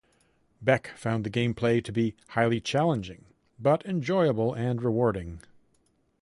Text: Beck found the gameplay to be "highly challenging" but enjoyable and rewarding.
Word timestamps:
Beck 0.63 0.87
found 0.97 1.23
the 1.23 1.29
gameplay 1.29 1.79
to 1.83 1.91
be 1.91 2.15
"highly 2.29 2.59
challenging" 2.59 3.25
but 3.59 3.85
enjoyable 3.85 4.51
and 4.51 4.81
rewarding. 4.81 5.41